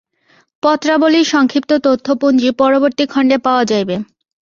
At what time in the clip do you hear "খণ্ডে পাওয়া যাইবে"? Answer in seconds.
3.11-3.95